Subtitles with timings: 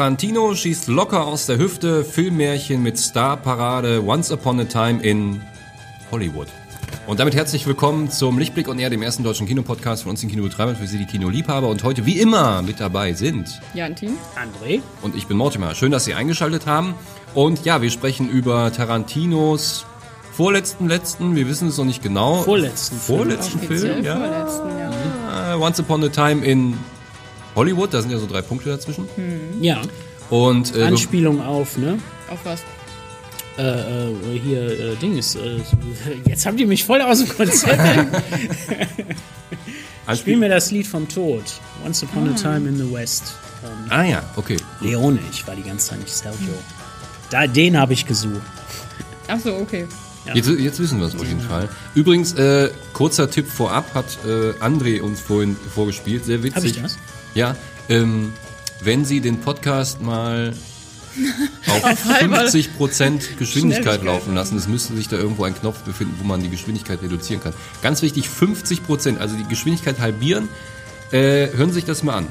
[0.00, 5.42] Tarantino schießt locker aus der Hüfte, Filmmärchen mit Starparade Once Upon a Time in
[6.10, 6.48] Hollywood.
[7.06, 10.30] Und damit herzlich willkommen zum Lichtblick und eher dem ersten deutschen Kinopodcast von uns in
[10.30, 11.68] Kino Betreibern für Sie die Kinoliebhaber.
[11.68, 14.16] Und heute wie immer mit dabei sind Jan Team.
[14.36, 14.80] André.
[15.02, 15.74] und ich bin Mortimer.
[15.74, 16.94] Schön, dass Sie eingeschaltet haben.
[17.34, 19.84] Und ja, wir sprechen über Tarantinos
[20.32, 22.36] vorletzten, letzten, wir wissen es noch nicht genau.
[22.36, 23.18] Vorletzten Film.
[23.18, 24.16] Vorletzten Film, Offiziell ja.
[24.16, 25.56] vorletzten, ja.
[25.56, 26.78] Äh, Once Upon a Time in
[27.54, 29.08] Hollywood, da sind ja so drei Punkte dazwischen.
[29.60, 29.82] Ja,
[30.30, 31.98] Und äh, Anspielung auf, ne?
[32.30, 32.62] Auf was?
[33.58, 35.58] Äh, äh, hier, äh, Ding ist, äh,
[36.26, 37.78] jetzt habt ihr mich voll aus dem Konzept.
[40.16, 41.42] Spiel mir das Lied vom Tod.
[41.84, 43.34] Once Upon a Time in the West.
[43.62, 44.56] Ähm, Ah ja, okay.
[44.80, 46.54] Leone, ich war die ganze Zeit nicht Sergio.
[47.30, 48.40] Da, den habe ich gesucht.
[49.28, 49.86] Ach so, okay.
[50.34, 51.68] Jetzt, jetzt wissen wir es auf jeden Fall.
[51.94, 56.56] Übrigens, äh, kurzer Tipp vorab hat äh, André uns vorhin vorgespielt, sehr witzig.
[56.56, 56.98] Hab ich das?
[57.34, 57.56] Ja,
[57.88, 58.32] ähm,
[58.82, 60.54] wenn Sie den Podcast mal
[61.66, 66.42] auf 50% Geschwindigkeit laufen lassen, es müsste sich da irgendwo ein Knopf befinden, wo man
[66.42, 67.52] die Geschwindigkeit reduzieren kann.
[67.82, 70.48] Ganz wichtig, 50%, also die Geschwindigkeit halbieren.
[71.12, 72.26] Äh, hören Sie sich das mal an.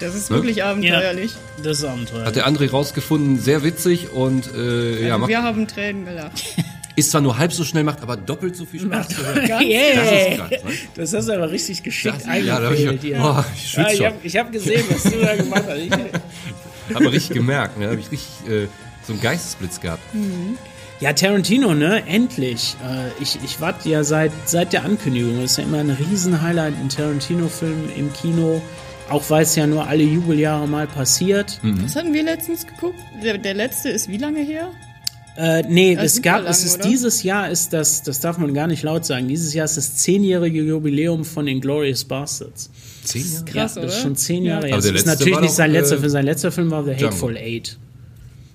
[0.00, 0.36] Das ist Ne?
[0.38, 1.36] wirklich abenteuerlich.
[1.62, 2.24] Das ist Abenteuer.
[2.24, 6.42] Hat der André rausgefunden, sehr witzig und äh, ja, Also macht, wir haben Tränen gelacht.
[6.96, 9.62] ist zwar nur halb so schnell, macht aber doppelt so viel Spaß zu hören.
[9.62, 9.94] yeah.
[9.96, 10.70] Das ist krass, ne?
[10.94, 13.96] Das hast du aber richtig geschickt Das- ja, da hab ich- boah, ich schwitz ich
[13.98, 14.06] schon.
[14.06, 15.78] habe hab gesehen, was du da gemacht hast.
[15.78, 15.90] Ich,
[16.94, 17.88] Hab man richtig gemerkt, ne?
[17.90, 18.66] Hab ich richtig äh,
[19.06, 20.02] so einen Geistesblitz gehabt.
[21.00, 22.02] Ja, Tarantino, ne?
[22.06, 22.76] Endlich.
[22.84, 25.40] Äh, ich ich warte ja seit, seit der Ankündigung.
[25.40, 28.60] Das ist ja immer ein Riesenhighlight, ein Tarantino-Film im Kino.
[29.08, 31.60] Auch weil es ja nur alle Jubeljahre mal passiert.
[31.62, 32.98] Was hatten wir letztens geguckt?
[33.22, 34.68] Der, der letzte ist wie lange her?
[35.36, 36.88] Äh, nee, Das es gab, lang, es ist oder?
[36.88, 39.96] dieses Jahr ist das, das darf man gar nicht laut sagen, dieses Jahr ist das
[39.96, 42.70] zehnjährige Jubiläum von Inglourious Bastards.
[43.04, 43.44] Zehn Jahre?
[43.46, 44.02] Krass, ja, das ist oder?
[44.02, 44.50] schon zehn Ja.
[44.54, 44.74] Jahre her.
[44.74, 46.10] Aber Das der ist natürlich war nicht sein letzter äh, Film.
[46.10, 47.06] Sein letzter Film war The Django.
[47.06, 47.78] Hateful Eight.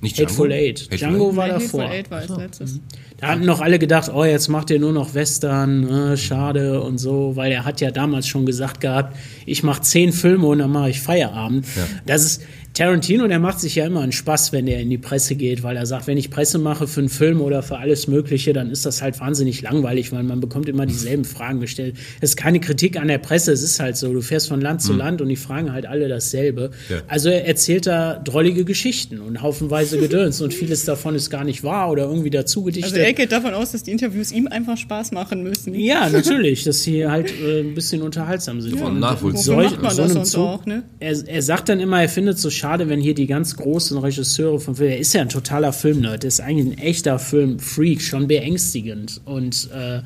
[0.01, 0.63] Nicht Hateful Django?
[0.63, 0.79] Eight.
[0.81, 1.81] Hateful Django war Nee, davor.
[1.83, 2.79] Hateful Eight war als letztes.
[3.19, 6.99] Da hatten noch alle gedacht, oh, jetzt macht er nur noch Western, äh, schade und
[6.99, 9.17] so, weil er hat ja damals schon gesagt gehabt,
[9.47, 11.65] ich mache zehn Filme und dann mache ich Feierabend.
[12.05, 12.43] Das ist
[12.77, 15.75] Tarantino, der macht sich ja immer einen Spaß, wenn er in die Presse geht, weil
[15.77, 18.85] er sagt, wenn ich Presse mache für einen Film oder für alles Mögliche, dann ist
[18.85, 21.95] das halt wahnsinnig langweilig, weil man bekommt immer dieselben Fragen gestellt.
[22.21, 24.83] Es ist keine Kritik an der Presse, es ist halt so, du fährst von Land
[24.83, 26.69] zu Land und die fragen halt alle dasselbe.
[26.87, 26.97] Ja.
[27.07, 31.63] Also er erzählt da drollige Geschichten und haufenweise Gedöns und vieles davon ist gar nicht
[31.63, 32.93] wahr oder irgendwie dazu gedichtet.
[32.93, 35.73] Also er geht davon aus, dass die Interviews ihm einfach Spaß machen müssen.
[35.73, 38.77] Ja, natürlich, dass sie halt äh, ein bisschen unterhaltsam sind.
[38.77, 40.83] Von Und man so das einem sonst Zug- auch, ne?
[40.99, 43.97] Er, er sagt dann immer, er findet es so schade, wenn hier die ganz großen
[43.97, 48.01] Regisseure von Film, er ist ja ein totaler Filmnerd, er ist eigentlich ein echter Filmfreak,
[48.01, 49.21] schon beängstigend.
[49.25, 50.01] Und äh,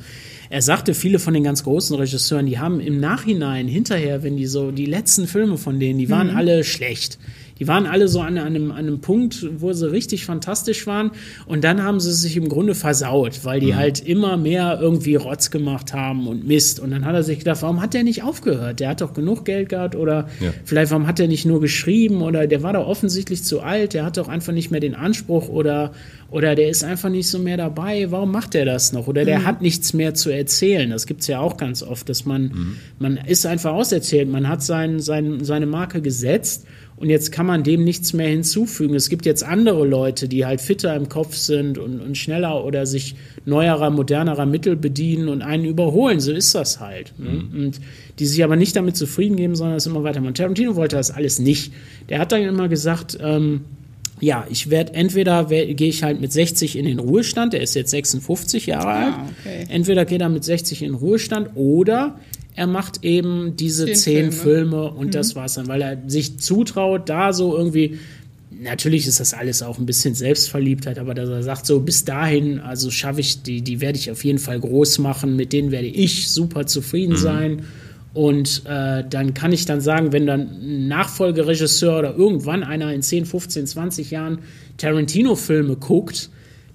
[0.50, 4.46] er sagte, viele von den ganz großen Regisseuren, die haben im Nachhinein, hinterher, wenn die
[4.46, 7.20] so, die letzten Filme von denen, die waren alle schlecht.
[7.60, 11.12] Die waren alle so an einem, an einem Punkt, wo sie richtig fantastisch waren.
[11.46, 15.52] Und dann haben sie sich im Grunde versaut, weil die halt immer mehr irgendwie Rotz
[15.52, 16.80] gemacht haben und Mist.
[16.80, 18.80] Und dann hat er sich gedacht, warum hat der nicht aufgehört?
[18.80, 20.54] Der hat doch genug Geld gehabt oder Ja.
[20.66, 24.06] vielleicht warum hat er nicht nur geschrieben oder der war doch offensichtlich zu alt, der
[24.06, 25.92] hat doch einfach nicht mehr den Anspruch oder,
[26.32, 28.10] oder der ist einfach nicht so mehr dabei.
[28.10, 29.08] Warum macht er das noch?
[29.08, 30.90] Oder der hat nichts mehr zu erzählen.
[30.90, 34.30] Das gibt's ja auch ganz oft, dass man, man ist einfach auserzählt.
[34.30, 36.66] Man hat sein, sein, seine Marke gesetzt
[37.02, 38.94] und jetzt kann man dem nichts mehr hinzufügen.
[38.94, 42.86] Es gibt jetzt andere Leute, die halt fitter im Kopf sind und, und schneller oder
[42.86, 46.20] sich neuerer, modernerer Mittel bedienen und einen überholen.
[46.20, 47.14] So ist das halt.
[47.18, 47.44] Ne?
[47.54, 47.82] Und
[48.20, 50.36] die sich aber nicht damit zufrieden geben, sondern es immer weitermachen.
[50.36, 51.74] Tarantino wollte das alles nicht.
[52.10, 53.62] Der hat dann immer gesagt, ähm,
[54.20, 57.90] ja, ich werde entweder gehe ich halt mit 60 in den Ruhestand, der ist jetzt
[57.90, 59.14] 56 Jahre alt.
[59.40, 59.66] okay.
[59.70, 62.20] Entweder geht er mit 60 in den Ruhestand oder
[62.56, 64.32] er macht eben diese Zehn zehn Filme.
[64.32, 68.00] Filme und das war's dann, weil er sich zutraut, da so irgendwie.
[68.64, 72.60] Natürlich ist das alles auch ein bisschen Selbstverliebtheit, aber dass er sagt, so bis dahin,
[72.60, 75.88] also schaffe ich die, die werde ich auf jeden Fall groß machen, mit denen werde
[75.88, 77.64] ich super zufrieden sein.
[78.14, 83.02] Und äh, dann kann ich dann sagen, wenn dann ein Nachfolgeregisseur oder irgendwann einer in
[83.02, 84.40] 10, 15, 20 Jahren
[84.78, 86.30] Tarantino-Filme guckt,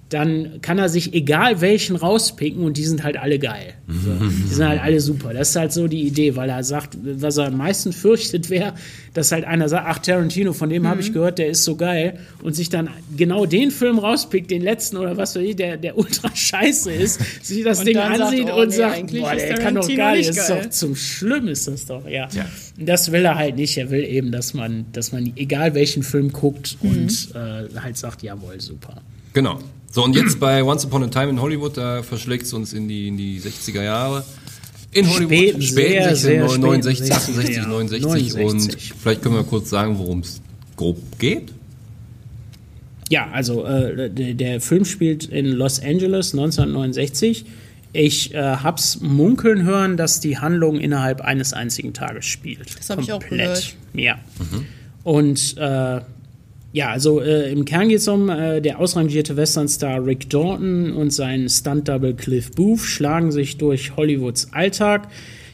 [0.09, 3.73] dann kann er sich egal welchen rauspicken und die sind halt alle geil.
[3.87, 4.11] So.
[4.13, 5.33] Die sind halt alle super.
[5.33, 8.73] Das ist halt so die Idee, weil er sagt, was er am meisten fürchtet wäre,
[9.13, 12.19] dass halt einer sagt, ach Tarantino, von dem habe ich gehört, der ist so geil
[12.41, 15.97] und sich dann genau den Film rauspickt, den letzten oder was weiß ich, der, der
[15.97, 19.35] ultra scheiße ist, sich das Und Ding dann sagt, ansieht oh, und nee, sagt, boah,
[19.35, 20.61] der kann doch Tarantino gar nicht, ist geil.
[20.63, 22.29] doch zum Schlimm ist das doch, ja.
[22.33, 22.45] Ja.
[22.77, 23.77] Das will er halt nicht.
[23.77, 28.21] Er will eben, dass man, dass man egal welchen Film guckt und äh, halt sagt,
[28.21, 29.01] jawohl, super.
[29.33, 29.59] Genau.
[29.91, 32.87] So, und jetzt bei Once Upon a Time in Hollywood, da verschlägt es uns in
[32.87, 34.23] die, in die 60er Jahre.
[34.91, 37.67] In Hollywood, Spät, sehr, 60er, sehr 69, spät, 68, ja.
[37.67, 38.45] 69, 69.
[38.45, 40.41] und vielleicht können wir kurz sagen, worum es
[40.75, 41.53] grob geht?
[43.09, 47.45] Ja, also äh, der, der, Film spielt in Los Angeles 1969.
[47.93, 52.77] Ich äh, hab's munkeln hören, dass die Handlung innerhalb eines einzigen Tages spielt.
[52.77, 53.75] Das habe ich auch gehört.
[53.93, 54.19] Ja.
[54.39, 54.65] Mhm.
[55.03, 56.01] Und äh,
[56.77, 61.11] ja, also äh, im Kern geht es um äh, der ausrangierte Westernstar Rick Dalton und
[61.11, 65.09] sein Stunt-Double Cliff Booth schlagen sich durch Hollywoods Alltag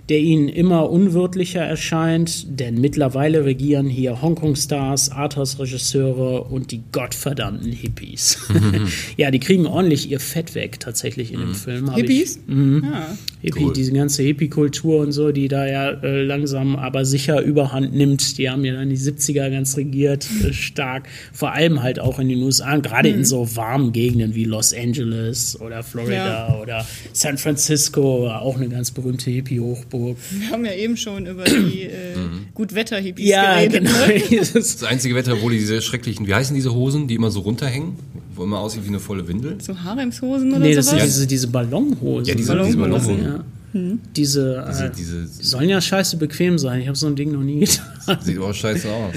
[0.09, 8.37] der ihnen immer unwirtlicher erscheint, denn mittlerweile regieren hier Hongkong-Stars, Arthouse-Regisseure und die gottverdammten Hippies.
[9.17, 11.55] ja, die kriegen ordentlich ihr Fett weg, tatsächlich in dem mhm.
[11.55, 11.95] Film.
[11.95, 12.35] Hippies?
[12.35, 12.83] Ich, mhm.
[12.83, 13.17] ja.
[13.43, 13.73] Hippie, cool.
[13.73, 18.37] diese ganze Hippie-Kultur und so, die da ja äh, langsam aber sicher überhand nimmt.
[18.37, 21.09] Die haben ja dann die 70er ganz regiert, äh, stark.
[21.33, 23.19] Vor allem halt auch in den USA, gerade mhm.
[23.19, 26.61] in so warmen Gegenden wie Los Angeles oder Florida ja.
[26.61, 30.15] oder San Francisco, auch eine ganz berühmte Hippie-Hochburg.
[30.39, 32.45] Wir haben ja eben schon über die äh, mhm.
[32.53, 33.83] Gutwetter-Hippies ja, geredet.
[33.83, 34.07] Genau.
[34.07, 34.39] Ne?
[34.53, 37.97] das einzige Wetter, wo die diese schrecklichen, wie heißen diese Hosen, die immer so runterhängen,
[38.43, 39.57] wo immer aussieht wie eine volle Windel?
[39.61, 40.91] So Haremshosen oder nee, sowas?
[40.91, 42.25] Nee, das sind diese, diese Ballonhosen.
[42.25, 42.67] Ja, diese Ballonhosen.
[42.67, 43.23] Diese Ballonhosen.
[43.23, 43.43] Ja.
[43.73, 43.99] Hm.
[44.15, 46.81] Diese, diese, äh, diese, sollen ja scheiße bequem sein.
[46.81, 47.59] Ich habe so ein Ding noch nie
[48.05, 48.19] getan.
[48.21, 49.15] Sieht auch scheiße aus.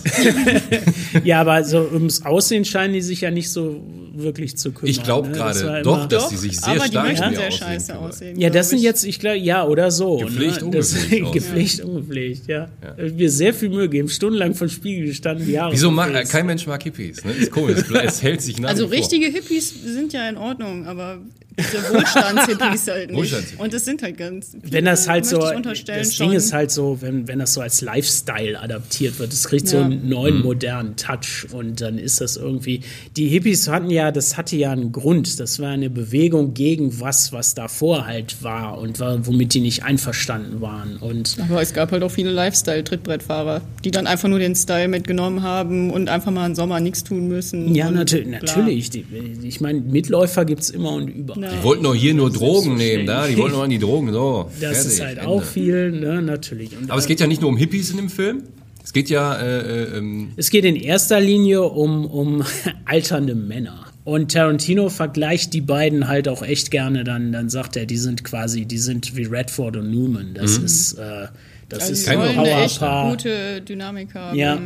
[1.24, 3.82] ja, aber so ums Aussehen scheinen die sich ja nicht so
[4.22, 4.90] wirklich zu kümmern.
[4.90, 5.34] Ich glaube ne?
[5.34, 8.40] gerade das doch, dass die sich sehr aber stark die möchten sehr scheiße aussehen.
[8.40, 10.18] Ja, das sind jetzt, ich glaube, ja oder so.
[10.18, 10.66] Gepflegt, ne?
[10.66, 11.32] ungepflegt.
[11.32, 12.68] gepflegt, ungepflegt, ja.
[12.82, 12.94] ja.
[12.96, 15.72] Wir sehr viel Mühe geben, stundenlang vor Spiegel gestanden, Jahre.
[15.72, 17.32] Wieso mag, kein Mensch mag Hippies, ne?
[17.32, 21.20] Ist komisch, es hält sich nach Also richtige Hippies sind ja in Ordnung, aber
[21.58, 23.18] diese Wohlstandshippies halt nicht.
[23.18, 24.50] Wohlstands und es sind halt ganz.
[24.60, 25.38] Viele, wenn das halt so.
[25.38, 29.64] Das Ding ist halt so, wenn, wenn das so als Lifestyle adaptiert wird, das kriegt
[29.64, 29.70] ja.
[29.70, 30.42] so einen neuen, mhm.
[30.42, 32.80] modernen Touch und dann ist das irgendwie.
[33.16, 35.40] Die Hippies hatten ja, das hatte ja einen Grund.
[35.40, 39.84] Das war eine Bewegung gegen was, was davor halt war und war, womit die nicht
[39.84, 40.96] einverstanden waren.
[40.96, 45.42] Und Aber es gab halt auch viele Lifestyle-Trittbrettfahrer, die dann einfach nur den Style mitgenommen
[45.42, 47.74] haben und einfach mal im Sommer nichts tun müssen.
[47.74, 48.90] Ja, natür natürlich.
[48.90, 49.06] Die,
[49.42, 51.45] ich meine, Mitläufer gibt es immer und überall.
[51.52, 53.26] Die wollten doch hier nur Drogen nehmen, da.
[53.26, 54.50] Die wollten nur an die Drogen, so.
[54.60, 55.28] Das Fertig, ist halt Ende.
[55.28, 56.76] auch viel, ne, natürlich.
[56.76, 58.42] Und Aber es geht ja nicht nur um Hippies in dem Film.
[58.82, 59.34] Es geht ja.
[59.34, 62.44] Äh, äh, ähm es geht in erster Linie um, um
[62.84, 63.86] alternde Männer.
[64.04, 67.02] Und Tarantino vergleicht die beiden halt auch echt gerne.
[67.02, 70.34] Dann, dann sagt er, die sind quasi, die sind wie Redford und Newman.
[70.34, 70.64] Das mhm.
[70.64, 71.26] ist, äh,
[71.68, 73.10] das also ist ein Powerpaar.
[73.10, 74.38] gute Dynamik haben.
[74.38, 74.60] Ja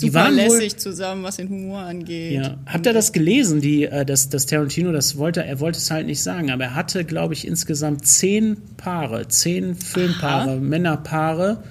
[0.00, 2.32] die waren lässig zusammen, was den Humor angeht.
[2.32, 2.56] Ja.
[2.66, 6.06] Habt ihr das gelesen, die, äh, das, das Tarantino, das wollte, er wollte es halt
[6.06, 10.60] nicht sagen, aber er hatte, glaube ich, insgesamt zehn Paare, zehn Filmpaare, Aha.
[10.60, 11.62] Männerpaare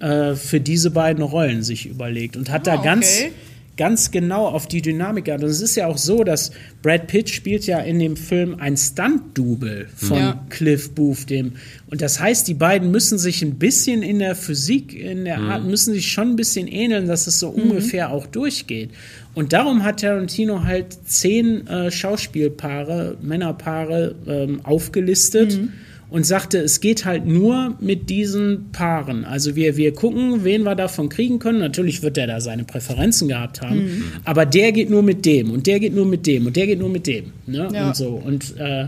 [0.00, 3.32] äh, für diese beiden Rollen sich überlegt und hat ah, da ganz okay
[3.76, 5.44] ganz genau auf die Dynamik geachtet.
[5.44, 8.76] Und es ist ja auch so, dass Brad Pitt spielt ja in dem Film ein
[8.76, 10.46] Stunt-Double von ja.
[10.48, 11.52] Cliff Booth, dem.
[11.90, 15.50] Und das heißt, die beiden müssen sich ein bisschen in der Physik, in der mhm.
[15.50, 17.62] Art, müssen sich schon ein bisschen ähneln, dass es so mhm.
[17.70, 18.90] ungefähr auch durchgeht.
[19.34, 25.58] Und darum hat Tarantino halt zehn äh, Schauspielpaare, Männerpaare ähm, aufgelistet.
[25.58, 25.72] Mhm
[26.14, 29.24] und sagte, es geht halt nur mit diesen Paaren.
[29.24, 31.58] Also wir, wir gucken, wen wir davon kriegen können.
[31.58, 34.04] Natürlich wird er da seine Präferenzen gehabt haben, mhm.
[34.22, 36.78] aber der geht nur mit dem und der geht nur mit dem und der geht
[36.78, 37.32] nur mit dem.
[37.48, 37.68] Ne?
[37.72, 37.88] Ja.
[37.88, 38.10] Und so.
[38.10, 38.86] Und äh,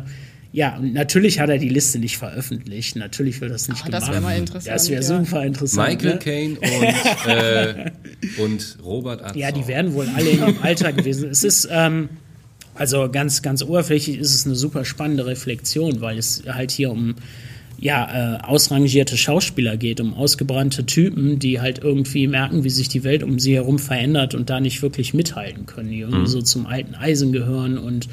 [0.53, 2.95] ja, und natürlich hat er die Liste nicht veröffentlicht.
[2.95, 4.03] Natürlich wird das nicht Ach, gemacht.
[4.03, 4.73] Das wäre mal interessant.
[4.77, 5.19] Das wäre ja.
[5.19, 5.89] super interessant.
[5.89, 6.19] Michael ne?
[6.21, 7.91] Caine und, äh,
[8.41, 9.37] und Robert Arzau.
[9.37, 11.29] Ja, die werden wohl alle in dem Alter gewesen.
[11.29, 12.09] Es ist, ähm,
[12.77, 17.17] also ganz, ganz oberflächlich ist es eine super spannende Reflexion, weil es halt hier um
[17.79, 23.05] ja, äh, ausrangierte Schauspieler geht, um ausgebrannte Typen, die halt irgendwie merken, wie sich die
[23.05, 26.27] Welt um sie herum verändert und da nicht wirklich mithalten können, die irgendwie mhm.
[26.27, 28.09] so zum alten Eisen gehören und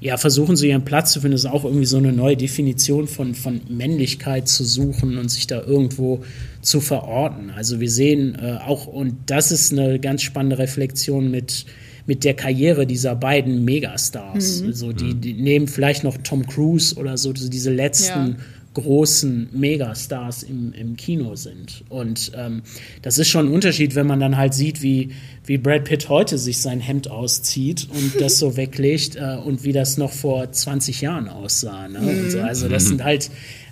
[0.00, 1.32] ja, versuchen sie ihren Platz zu finden.
[1.32, 5.46] Das ist auch irgendwie so eine neue Definition von, von Männlichkeit zu suchen und sich
[5.46, 6.24] da irgendwo
[6.62, 7.50] zu verorten.
[7.50, 11.66] Also wir sehen äh, auch, und das ist eine ganz spannende Reflexion mit
[12.06, 14.62] mit der Karriere dieser beiden Megastars.
[14.62, 14.72] Mhm.
[14.72, 18.36] So, die, die, nehmen vielleicht noch Tom Cruise oder so, diese letzten ja.
[18.74, 21.84] großen Megastars im, im Kino sind.
[21.88, 22.62] Und ähm,
[23.02, 25.10] das ist schon ein Unterschied, wenn man dann halt sieht, wie,
[25.44, 29.72] wie Brad Pitt heute sich sein Hemd auszieht und das so weglegt äh, und wie
[29.72, 31.88] das noch vor 20 Jahren aussah.
[31.88, 32.00] Ne?
[32.00, 32.30] Mhm.
[32.30, 32.40] So.
[32.40, 33.30] Also das sind halt,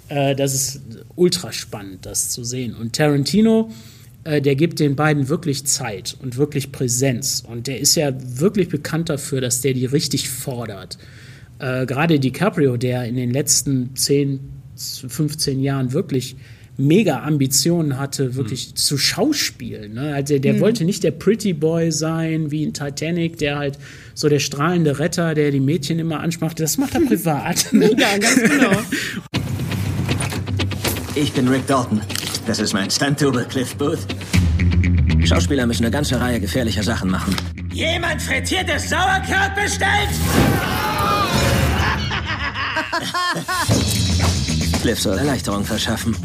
[0.09, 0.81] äh, das ist
[1.17, 2.75] ultra spannend, das zu sehen.
[2.75, 3.71] Und Tarantino
[4.29, 7.43] äh, der gibt den beiden wirklich Zeit und wirklich Präsenz.
[7.47, 10.99] Und der ist ja wirklich bekannt dafür, dass der die richtig fordert.
[11.59, 14.41] Äh, Gerade DiCaprio, der in den letzten 10,
[14.77, 16.37] 15 Jahren wirklich
[16.77, 18.77] mega Ambitionen hatte, wirklich mhm.
[18.77, 19.95] zu schauspielen.
[19.95, 20.15] Ne?
[20.15, 20.61] Also der mhm.
[20.61, 23.79] wollte nicht der Pretty Boy sein, wie in Titanic, der halt
[24.15, 26.53] so der strahlende Retter, der die Mädchen immer ansprach.
[26.53, 27.73] Das macht er privat.
[27.73, 27.97] Ne?
[27.99, 28.73] Ja, ganz genau.
[31.15, 32.01] Ich bin Rick Dalton.
[32.49, 33.99] Das ist mein Stunt-Double, Cliff Booth.
[35.23, 37.37] Schauspieler müssen eine ganze Reihe gefährlicher Sachen machen.
[37.75, 40.09] Jemand frittiertes Sauerkraut bestellt?
[44.81, 46.17] Cliff soll Erleichterung verschaffen.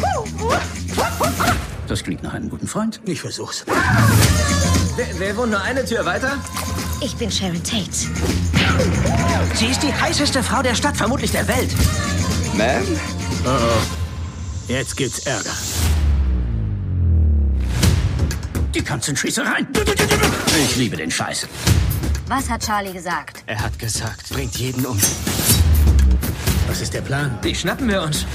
[1.90, 3.02] Das klingt nach einem guten Freund.
[3.04, 3.66] Ich versuch's.
[4.96, 6.38] Wer, wer wohnt nur eine Tür weiter?
[7.02, 7.92] Ich bin Sharon Tate.
[9.56, 11.72] Sie ist die heißeste Frau der Stadt, vermutlich der Welt.
[12.56, 12.86] Ma'am?
[13.46, 14.72] Oh oh.
[14.72, 15.52] Jetzt gibt's Ärger.
[18.74, 19.68] Die ganzen Schießereien.
[20.66, 21.48] Ich liebe den Scheiß.
[22.28, 23.44] Was hat Charlie gesagt?
[23.46, 24.98] Er hat gesagt, bringt jeden um.
[26.68, 27.38] Was ist der Plan?
[27.44, 28.26] Die schnappen wir uns.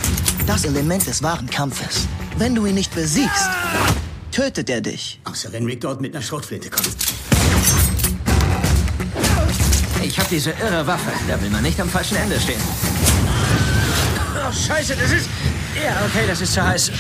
[0.47, 2.07] Das Element des wahren Kampfes.
[2.37, 3.49] Wenn du ihn nicht besiegst,
[4.31, 5.21] tötet er dich.
[5.25, 6.89] Außer wenn Rick dort mit einer Schrotflinte kommt.
[10.03, 11.11] Ich hab diese irre Waffe.
[11.27, 12.61] Da will man nicht am falschen Ende stehen.
[14.37, 15.29] Oh, scheiße, das ist...
[15.83, 16.93] Ja, okay, das ist zu heiß.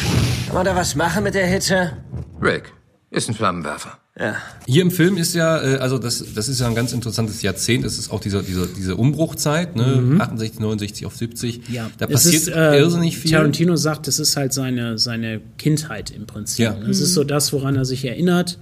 [0.47, 1.97] Kann man da was machen mit der Hitze?
[2.43, 2.73] Rick,
[3.11, 3.99] ist ein Flammenwerfer.
[4.19, 4.37] Ja.
[4.67, 7.85] Hier im Film ist ja, äh, also das, das ist ja ein ganz interessantes Jahrzehnt.
[7.85, 10.17] Es ist auch diese, diese, diese Umbruchzeit, ne?
[10.19, 11.69] 68, 69 auf 70.
[11.69, 13.31] Ja, Da es passiert ist, äh, irrsinnig viel.
[13.31, 16.65] Tarantino sagt, es ist halt seine, seine Kindheit im Prinzip.
[16.65, 16.77] Ja.
[16.89, 18.59] Es ist so das, woran er sich erinnert.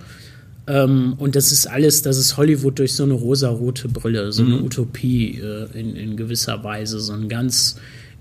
[0.68, 4.62] Ähm, und das ist alles, das ist Hollywood durch so eine rosarote Brille, so eine
[4.62, 7.76] Utopie äh, in, in gewisser Weise, so ein ganz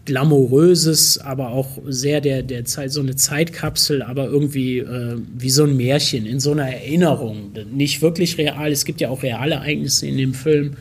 [0.05, 5.63] glamouröses, aber auch sehr der, der Zeit, so eine Zeitkapsel, aber irgendwie äh, wie so
[5.63, 7.51] ein Märchen in so einer Erinnerung.
[7.73, 10.73] Nicht wirklich real, es gibt ja auch reale Ereignisse in dem Film,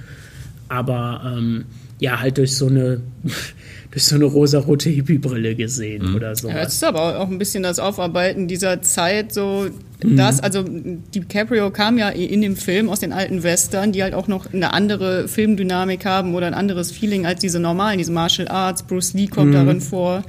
[0.68, 1.64] aber ähm,
[2.00, 3.00] ja, halt durch so eine
[3.90, 6.48] durch so eine rosarote Hippie-Brille gesehen oder so.
[6.48, 9.66] Ja, das ist aber auch ein bisschen das Aufarbeiten dieser Zeit, so
[10.02, 10.16] Mhm.
[10.16, 10.64] das, also
[11.14, 14.72] DiCaprio kam ja in dem Film aus den alten Western, die halt auch noch eine
[14.74, 19.26] andere Filmdynamik haben oder ein anderes Feeling als diese normalen, diese Martial Arts, Bruce Lee
[19.26, 19.30] Mhm.
[19.30, 20.22] kommt darin vor.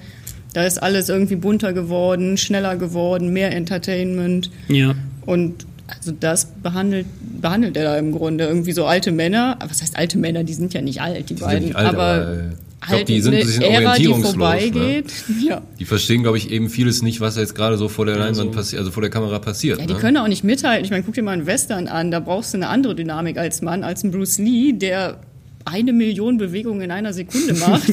[0.53, 4.49] Da ist alles irgendwie bunter geworden, schneller geworden, mehr Entertainment.
[4.69, 4.95] Ja.
[5.25, 7.05] Und also das behandelt,
[7.41, 9.57] behandelt er da im Grunde irgendwie so alte Männer.
[9.67, 10.43] Was heißt alte Männer?
[10.43, 11.65] Die sind ja nicht alt, die, Die sind beiden.
[11.65, 12.49] nicht alt, aber aber, äh,
[12.85, 15.13] ich halt die sind ein eine bisschen Ära, die orientierungslos, vorbeigeht.
[15.43, 15.61] Ja.
[15.79, 18.79] Die verstehen, glaube ich, eben vieles nicht, was jetzt gerade so vor der Leinwand passiert,
[18.79, 19.79] also vor der Kamera passiert.
[19.79, 19.99] Ja, die ne?
[19.99, 20.85] können auch nicht mithalten.
[20.85, 22.11] Ich meine, guck dir mal einen Western an.
[22.11, 25.19] Da brauchst du eine andere Dynamik als Mann, als ein Bruce Lee, der
[25.65, 27.91] eine Million Bewegungen in einer Sekunde macht.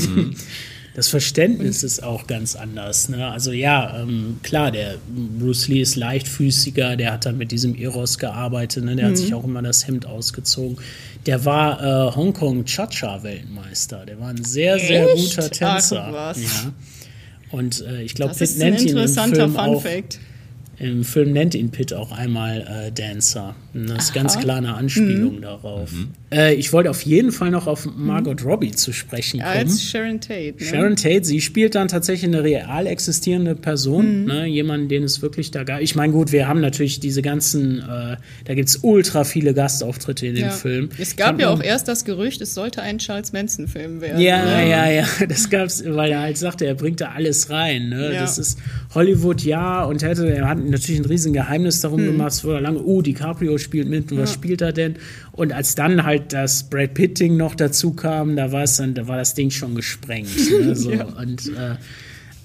[0.94, 3.08] Das Verständnis ist auch ganz anders.
[3.08, 3.26] Ne?
[3.26, 4.96] Also ja, ähm, klar, der
[5.38, 8.96] Bruce Lee ist leichtfüßiger, der hat dann mit diesem Eros gearbeitet, ne?
[8.96, 10.76] der hat sich auch immer das Hemd ausgezogen.
[11.24, 14.04] Der war äh, Hongkong Cha-Cha-Weltmeister.
[14.04, 15.36] Der war ein sehr, sehr Echt?
[15.36, 16.04] guter Tänzer.
[16.08, 16.42] Ach, was.
[16.42, 16.72] Ja.
[17.52, 20.18] Und äh, ich glaube, Das Pitt ist ein interessanter Fun auch, Fact.
[20.82, 23.54] Im Film nennt ihn Pitt auch einmal äh, Dancer.
[23.72, 25.40] Und Das ist ganz klar eine Anspielung Mhm.
[25.42, 25.90] darauf.
[26.30, 29.58] Äh, ich wollte auf jeden Fall noch auf Margot Robbie zu sprechen Ja, kommen.
[29.68, 30.54] als Sharon Tate.
[30.58, 30.64] Ne?
[30.66, 33.58] Sharon Tate, sie spielt dann tatsächlich eine real existierende Mhm.
[33.60, 35.80] Person, ne, jemanden, den es wirklich da gab.
[35.80, 40.26] Ich meine, gut, wir haben natürlich diese ganzen, äh, da gibt es ultra viele Gastauftritte
[40.26, 40.50] in dem ja.
[40.50, 40.88] Film.
[40.98, 44.20] Es gab ja auch erst das Gerücht, es sollte ein Charles Manson-Film werden.
[44.20, 44.68] Ja, ne?
[44.68, 47.88] ja, ja, das gab's, weil er halt sagte, er bringt da alles rein.
[47.88, 48.12] Ne?
[48.14, 48.20] Ja.
[48.20, 48.58] Das ist
[48.94, 52.06] Hollywood, ja, und hätte, er hat natürlich ein riesen Geheimnis darum Hm.
[52.06, 54.96] gemacht, es wurde lange, oh, DiCaprio spielt mit, und was spielt er denn?
[55.32, 59.08] Und als dann halt das Brad Pitt-Ding noch dazu kam, da war es dann, da
[59.08, 60.28] war das Ding schon gesprengt.
[60.50, 60.74] Ne?
[60.82, 61.76] So, Und äh,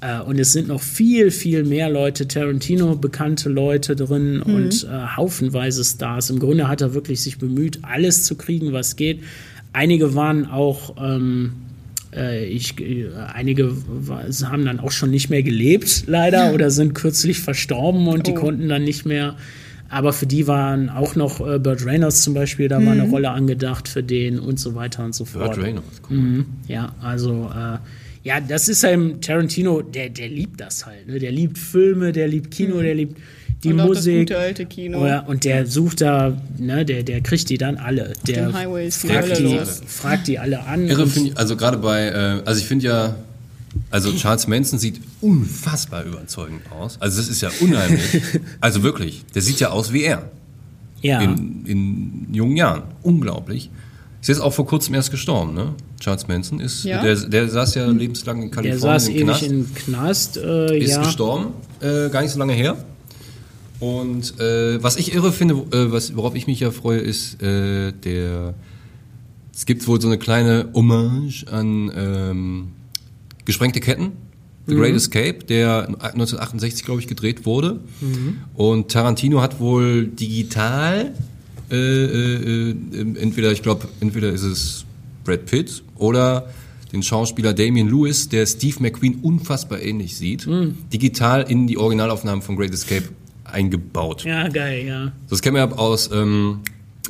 [0.01, 5.15] äh, und es sind noch viel, viel mehr Leute, Tarantino, bekannte Leute drin und äh,
[5.15, 6.29] haufenweise Stars.
[6.29, 9.21] Im Grunde hat er wirklich sich bemüht, alles zu kriegen, was geht.
[9.73, 11.66] Einige waren auch, ähm, äh,
[12.47, 13.73] ich, äh, einige
[14.43, 18.35] haben dann auch schon nicht mehr gelebt, leider, oder sind kürzlich verstorben und die Oh.
[18.35, 19.35] konnten dann nicht mehr.
[19.89, 23.29] Aber für die waren auch noch äh, Burt Reynolds zum Beispiel, da war eine Rolle
[23.31, 25.55] angedacht für den und so weiter und so fort.
[25.55, 26.45] Burt Reynolds, guck mal.
[26.67, 27.77] Ja, also äh,
[28.23, 31.07] ja, das ist halt Tarantino, der, der liebt das halt.
[31.07, 31.19] Ne?
[31.19, 33.17] Der liebt Filme, der liebt Kino, der liebt
[33.63, 34.19] die Und Musik.
[34.27, 35.05] gute alte Kino.
[35.05, 38.13] Ja, und der sucht da, ne, der, der kriegt die dann alle.
[38.27, 40.87] Der die fragt, die, fragt die alle an.
[40.87, 43.15] Irre finde ich, also gerade bei, äh, also ich finde ja,
[43.91, 46.97] also Charles Manson sieht unfassbar überzeugend aus.
[46.99, 48.01] Also das ist ja unheimlich.
[48.61, 50.29] also wirklich, der sieht ja aus wie er.
[51.01, 51.21] ja.
[51.21, 52.83] In, in jungen Jahren.
[53.03, 53.69] Unglaublich.
[54.21, 55.73] Ist jetzt auch vor kurzem erst gestorben, ne?
[55.99, 57.01] Charles Manson ist, Ja?
[57.03, 59.43] der, der saß ja lebenslang in der Kalifornien saß im ewig Knast.
[59.43, 60.37] im Knast.
[60.37, 61.03] Äh, ist ja.
[61.03, 62.77] gestorben, äh, gar nicht so lange her.
[63.79, 67.91] Und äh, was ich irre finde, äh, was, worauf ich mich ja freue, ist äh,
[67.91, 68.53] der.
[69.53, 72.67] Es gibt wohl so eine kleine Hommage an ähm,
[73.46, 74.12] Gesprengte Ketten,
[74.67, 77.79] The Great Escape, der 1968, glaube ich, gedreht wurde.
[78.53, 81.13] Und Tarantino hat wohl digital
[81.69, 82.75] äh, äh, äh,
[83.19, 84.86] entweder, ich glaube, entweder ist es
[85.24, 86.50] Brad Pitt oder
[86.93, 90.48] den Schauspieler Damien Lewis, der Steve McQueen unfassbar ähnlich sieht,
[90.93, 93.10] digital in die Originalaufnahmen von Great Escape
[93.51, 94.23] eingebaut.
[94.23, 95.11] Ja, geil, ja.
[95.29, 96.59] Das kennen wir ja aus ähm,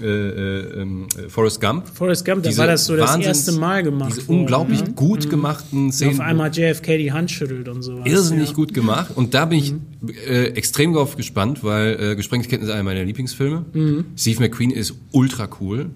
[0.01, 1.87] äh, äh, ähm, Forrest Gump.
[1.87, 4.11] Forrest Gump, da war das so das Wahnsinns- erste Mal gemacht.
[4.15, 4.91] Diese worden, unglaublich ne?
[4.93, 6.21] gut gemachten Auf Szenen.
[6.21, 8.05] einmal JFK die Hand schüttelt und sowas.
[8.05, 8.55] irrsinnig ja.
[8.55, 9.11] gut gemacht.
[9.15, 9.73] Und da bin ich
[10.27, 13.65] äh, extrem drauf gespannt, weil äh, Gesprengte Ketten ist einer meiner Lieblingsfilme.
[13.73, 14.05] Mhm.
[14.15, 15.89] Steve McQueen ist ultra cool.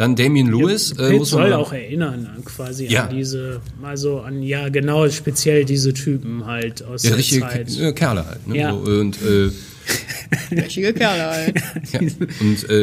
[0.00, 0.92] Dann Damien Lewis.
[0.92, 3.04] äh, Pitt muss man soll auch erinnern an quasi Ja.
[3.04, 7.66] an diese, also an, ja genau, speziell diese Typen halt aus Ja, der richtige Zeit.
[7.68, 8.48] Ke äh, Kerle halt.
[8.48, 8.56] Ne?
[8.56, 8.72] Ja.
[8.72, 9.50] So, und äh,
[10.56, 11.54] Richtige Kerle halt.
[11.92, 12.00] Ja.
[12.40, 12.74] Und äh,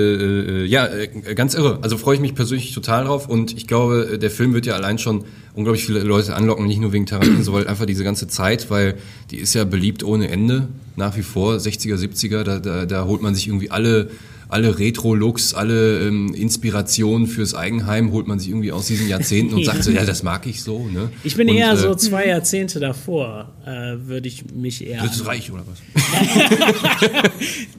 [0.61, 1.79] äh, ja, äh, ganz irre.
[1.81, 4.75] Also freue ich mich persönlich total drauf und ich glaube, äh, der Film wird ja
[4.75, 5.23] allein schon
[5.55, 8.93] unglaublich viele Leute anlocken, nicht nur wegen Tarantino, sondern einfach diese ganze Zeit, weil
[9.31, 13.23] die ist ja beliebt ohne Ende, nach wie vor, 60er, 70er, da, da, da holt
[13.23, 14.11] man sich irgendwie alle
[14.49, 19.65] alle Retro-Looks, alle ähm, Inspirationen fürs Eigenheim holt man sich irgendwie aus diesen Jahrzehnten und
[19.65, 20.87] sagt so, ja, das mag ich so.
[20.87, 21.09] Ne?
[21.23, 25.03] Ich bin und, eher äh, so zwei Jahrzehnte davor, äh, würde ich mich eher.
[25.03, 25.77] Das ist reich oder was?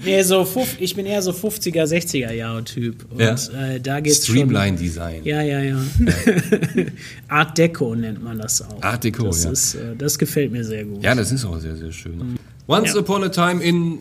[0.04, 0.46] Nee, so
[0.78, 3.06] ich bin eher so 50er, 60er Jahre Typ.
[3.10, 3.34] Und Ja.
[3.34, 5.16] äh, da geht's Streamline Design.
[5.18, 5.26] schon.
[5.26, 5.78] Ja, ja, ja.
[7.28, 8.82] Art Deco nennt man das auch.
[8.82, 9.50] Art Deco, das ja.
[9.50, 11.02] Ist, äh, das gefällt mir sehr gut.
[11.02, 12.38] Ja, das ist auch sehr, sehr schön.
[12.66, 13.00] Once Ja.
[13.00, 13.98] Upon a Time in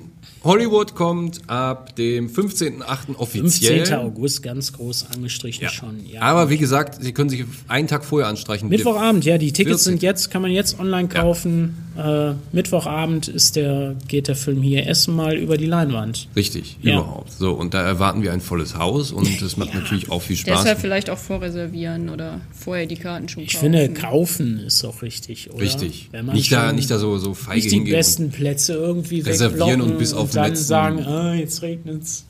[0.48, 3.16] Hollywood kommt ab dem 15.08.
[3.18, 3.77] offiziell.
[3.77, 3.96] 15.
[4.00, 5.70] August, ganz groß angestrichen Ja.
[5.70, 6.04] schon.
[6.12, 6.22] Ja.
[6.22, 8.70] Aber wie gesagt, Sie können sich einen Tag vorher anstreichen.
[8.70, 9.92] Mittwochabend, ja, die Tickets 14.
[9.94, 11.84] sind jetzt, kann man jetzt online kaufen.
[11.98, 16.27] Äh, Mittwochabend ist der, geht der Film hier erstmal über die Leinwand.
[16.36, 16.94] Richtig, Ja.
[17.00, 17.32] überhaupt.
[17.32, 20.60] So, und da erwarten wir ein volles Haus und das macht natürlich auch viel Spaß.
[20.62, 23.74] Deshalb vielleicht auch vorreservieren oder vorher die Karten schon Ich kaufen.
[23.74, 25.62] finde, kaufen ist auch richtig, oder?
[25.63, 26.10] Richtig.
[26.12, 27.94] Wenn man Nicht da, nicht da so, so feige nicht die hingehen.
[27.96, 32.25] besten Plätze irgendwie Reservieren und bis auf den dann letzten- sagen, ah, jetzt regnet's.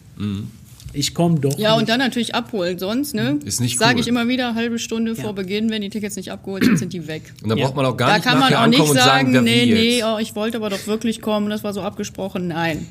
[0.93, 1.57] Ich komme doch.
[1.59, 1.81] Ja, nicht.
[1.81, 2.79] und dann natürlich abholen.
[2.79, 3.37] Sonst, ne?
[3.45, 4.01] Ist nicht Sage cool.
[4.01, 7.07] ich immer wieder, halbe Stunde vor Beginn, wenn die Tickets nicht abgeholt sind, sind die
[7.07, 7.33] weg.
[7.43, 7.65] Und da Ja.
[7.65, 10.17] braucht man auch gar Da nicht kann man auch nicht sagen, sagen, nee, nee, oh,
[10.19, 12.47] ich wollte aber doch wirklich kommen, das war so abgesprochen.
[12.47, 12.87] Nein.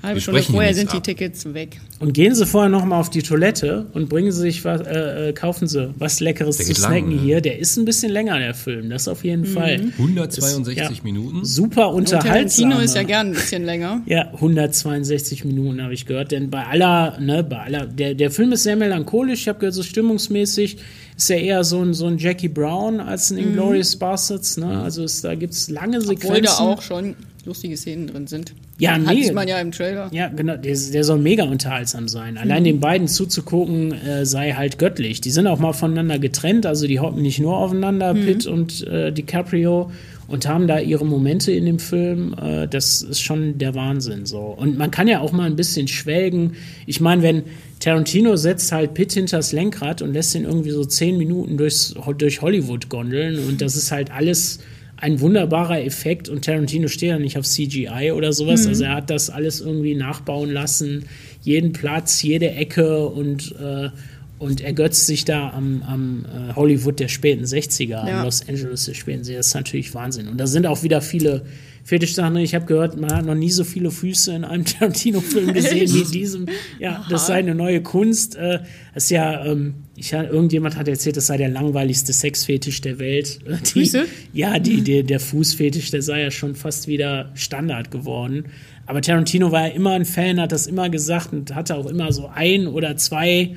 [0.00, 1.02] Halbe Stunde vorher sind die ab.
[1.02, 1.80] Tickets weg.
[1.98, 5.30] Und gehen Sie vorher noch mal auf die Toilette und bringen Sie sich was, äh,
[5.30, 7.20] äh, kaufen Sie was Leckeres Der zu geht lang, snacken ne?
[7.20, 7.40] hier.
[7.40, 9.90] Der ist ein bisschen länger, der Film, das auf jeden Fall.
[9.98, 11.02] 162 Ja.
[11.02, 11.44] Minuten.
[11.44, 12.70] Super unterhaltsam.
[12.70, 14.02] Tarantino ist ja gern ein bisschen länger.
[14.06, 16.30] Ja, 162 Minuten habe ich gehört.
[16.30, 19.42] Denn bei aller, ne, bei aller, der, der Film ist sehr melancholisch.
[19.42, 20.78] Ich habe gehört, so stimmungsmäßig
[21.16, 24.56] ist er eher so ein, so ein Jackie Brown als ein Inglourious Bastards.
[24.56, 24.80] Ne?
[24.80, 26.28] Also es, da gibt es lange Sequenzen.
[26.28, 28.54] Obwohl da auch schon lustige Szenen drin sind.
[28.78, 29.32] Ja, Hat nee.
[29.32, 30.08] man ja im Trailer.
[30.12, 32.38] Ja, genau, der, der soll mega unterhaltsam sein.
[32.38, 35.20] Allein den beiden zuzugucken, äh, sei halt göttlich.
[35.20, 39.12] Die sind auch mal voneinander getrennt, also die hocken nicht nur aufeinander, Pitt und äh,
[39.12, 39.90] DiCaprio,
[40.28, 42.34] und haben da ihre Momente in dem Film.
[42.40, 44.38] Äh, das ist schon der Wahnsinn so.
[44.38, 46.52] Und man kann ja auch mal ein bisschen schwelgen.
[46.86, 47.42] Ich meine, wenn
[47.80, 52.42] Tarantino setzt halt Pitt hinters Lenkrad und lässt ihn irgendwie so zehn Minuten durchs, durch
[52.42, 54.60] Hollywood gondeln und das ist halt alles
[55.00, 58.66] ein wunderbarer Effekt und Tarantino steht ja nicht auf CGI oder sowas.
[58.66, 61.04] Also er hat das alles irgendwie nachbauen lassen,
[61.42, 63.90] jeden Platz, jede Ecke und, äh,
[64.38, 68.18] und ergötzt sich da am, am äh, Hollywood der späten 60er, Ja.
[68.20, 69.36] am Los Angeles der späten 60er.
[69.36, 70.26] Das ist natürlich Wahnsinn.
[70.28, 71.42] Und da sind auch wieder viele
[71.88, 72.36] Fetischsachen.
[72.36, 76.00] Ich habe gehört, man hat noch nie so viele Füße in einem Tarantino-Film gesehen wie
[76.02, 76.46] in diesem.
[76.78, 78.36] Ja, das sei eine neue Kunst.
[78.36, 78.60] Äh,
[78.92, 83.38] Das ist ja, ähm, ich, irgendjemand hat erzählt, das sei der langweiligste Sexfetisch der Welt.
[83.46, 84.04] Äh, Die, Füße?
[84.34, 88.44] ja, die, der, der Fußfetisch, der sei ja schon fast wieder Standard geworden.
[88.84, 92.12] Aber Tarantino war ja immer ein Fan, hat das immer gesagt und hatte auch immer
[92.12, 93.56] so ein oder zwei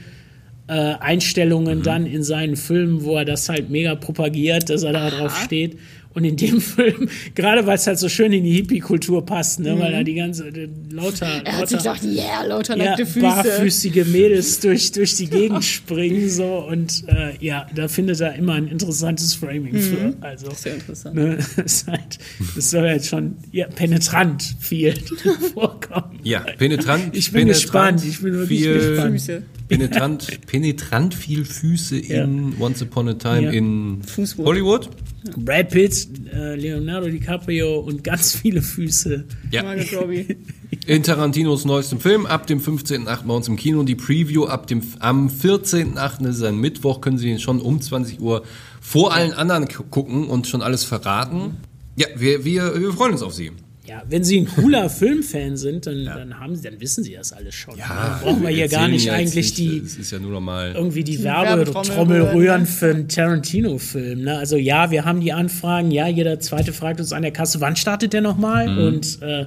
[0.68, 5.10] äh, Einstellungen dann in seinen Filmen, wo er das halt mega propagiert, dass er da
[5.10, 5.78] drauf steht.
[6.14, 9.80] Und in dem Film, gerade weil es halt so schön in die Hippie-Kultur passt, ne,
[9.80, 13.06] weil da die ganze äh, lauter, Er hat lauter sich gesagt, yeah, lauter ja, nackte
[13.06, 13.22] Füße.
[13.22, 18.54] barfüßige Mädels durch, durch die Gegend springen so und äh, ja, da findet er immer
[18.54, 20.14] ein interessantes Framing für.
[20.22, 21.16] Also, Sehr interessant.
[21.16, 22.20] ne, das, ist halt,
[22.56, 24.94] das soll halt schon ja, penetrant viel
[25.54, 26.20] vorkommen.
[26.24, 27.16] Ja, penetrant.
[27.16, 29.12] Ich bin penetrant gespannt, ich bin wirklich viel, gespannt.
[29.14, 29.44] Füße.
[29.78, 33.52] Penetrant, penetrant viel Füße in Once Upon a Time Ja.
[33.52, 34.46] in Fußwohl.
[34.46, 34.90] Hollywood.
[35.38, 39.24] Brad Pitt, äh, Leonardo DiCaprio und ganz viele Füße.
[39.52, 39.64] Ja.
[40.88, 43.24] In Tarantinos neuestem Film ab dem 15.8.
[43.28, 43.84] bei uns im Kino.
[43.84, 46.24] Die Preview ab dem am 14.8.
[46.24, 48.44] das ist ein Mittwoch, können Sie ihn schon um 20 Uhr
[48.82, 51.58] vor allen anderen gu- gucken und schon alles verraten.
[51.96, 53.52] Ja, wir, wir, wir freuen uns auf Sie.
[53.88, 57.34] Ja, wenn Sie ein cooler Filmfan sind, dann, dann haben Sie, dann wissen Sie das
[57.34, 57.76] alles schon.
[57.78, 62.22] dann brauchen wir hier gar nicht ja eigentlich nicht, die ja irgendwie die, Werbetrommel Werbetrommel
[62.22, 62.68] rühren, ne?
[62.68, 64.22] für einen Tarantino-Film.
[64.22, 64.38] Ne?
[64.38, 67.76] Also ja, wir haben die Anfragen, ja, jeder zweite fragt uns an der Kasse, wann
[67.76, 68.70] startet der nochmal?
[68.70, 68.78] Mhm.
[68.78, 69.46] Und äh,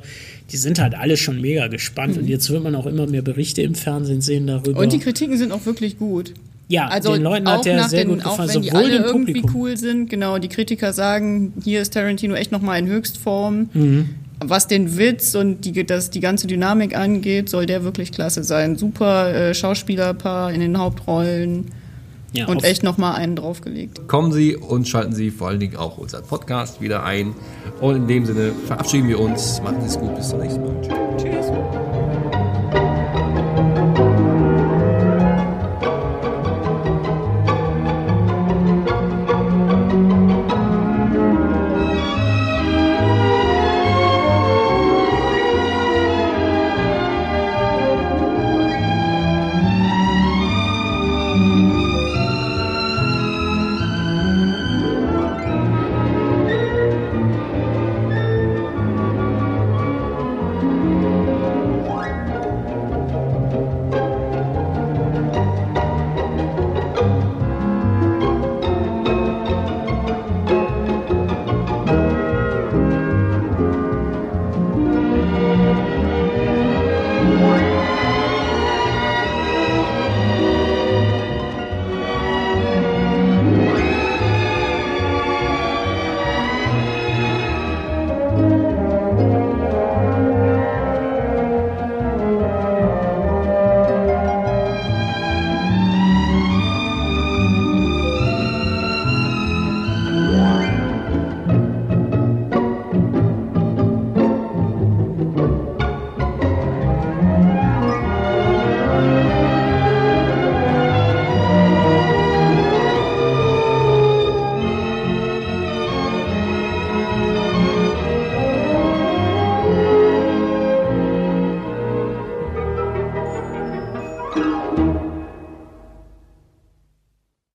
[0.51, 2.19] die sind halt alle schon mega gespannt.
[2.19, 4.81] Und jetzt wird man auch immer mehr Berichte im Fernsehen sehen darüber.
[4.81, 6.35] Und die Kritiken sind auch wirklich gut.
[6.69, 8.97] ja, Also den Leuten auch hat der sehr den, gut auch gefallen, wenn die alle
[8.97, 13.71] irgendwie cool sind, genau, die Kritiker sagen, hier ist Tarantino echt nochmal in Höchstform.
[13.73, 14.09] Mhm.
[14.51, 18.77] Was den Witz und die, das, die ganze Dynamik angeht, soll der wirklich klasse sein.
[18.77, 21.71] Super äh, Schauspielerpaar in den Hauptrollen.
[22.33, 24.09] Ja, und echt nochmal einen draufgelegt.
[24.09, 27.33] Kommen Sie und schalten Sie vor allen Dingen auch unseren Podcast wieder ein.
[27.81, 29.63] Und in dem Sinne verabschieden wir uns.
[29.63, 30.17] Machen Sie es gut.
[30.17, 31.17] Bis zum nächsten Mal.
[31.17, 32.14] Tschüss.